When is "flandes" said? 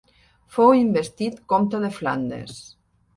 1.99-2.57